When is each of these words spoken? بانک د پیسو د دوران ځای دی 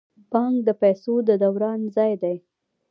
بانک 0.31 0.55
د 0.67 0.69
پیسو 0.81 1.13
د 1.27 1.29
دوران 1.43 1.79
ځای 1.95 2.13
دی 2.21 2.35